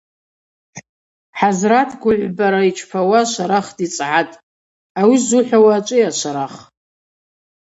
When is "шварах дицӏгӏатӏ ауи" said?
3.31-5.15